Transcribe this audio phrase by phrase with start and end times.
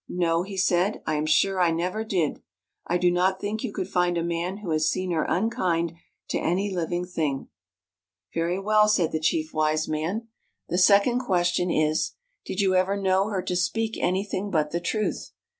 [0.09, 2.41] No," he said," I am sure I never did.
[2.87, 5.93] I do not think you could find a man who has seen her unkind
[6.29, 7.49] to any living thing.""
[8.33, 10.27] Very well," said the Chief Wise Man."
[10.69, 12.13] The second question is:
[12.45, 15.33] Did you ever know her to speak anything but the truth?